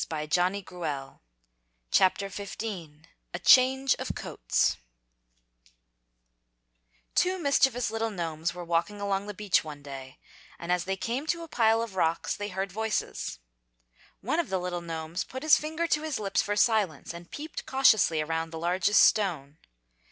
A 0.09 0.25
CHANGE 0.27 0.65
OF 0.67 1.19
COATS 4.15 4.77
Two 7.13 7.37
mischievous 7.37 7.91
little 7.91 8.09
gnomes 8.09 8.55
were 8.55 8.63
walking 8.63 8.99
along 8.99 9.27
the 9.27 9.35
beach 9.35 9.63
one 9.63 9.83
day 9.83 10.17
and 10.57 10.71
as 10.71 10.85
they 10.85 10.97
came 10.97 11.27
to 11.27 11.43
a 11.43 11.47
pile 11.47 11.83
of 11.83 11.95
rocks 11.95 12.35
they 12.35 12.47
heard 12.49 12.71
voices. 12.71 13.37
One 14.21 14.39
of 14.39 14.49
the 14.49 14.57
little 14.59 14.81
gnomes 14.81 15.23
put 15.23 15.43
his 15.43 15.57
finger 15.57 15.85
to 15.89 16.01
his 16.01 16.17
lips 16.19 16.41
for 16.41 16.55
silence 16.55 17.13
and 17.13 17.29
peeped 17.29 17.67
cautiously 17.67 18.21
around 18.21 18.49
the 18.49 18.57
largest 18.57 19.03
stone. 19.03 19.59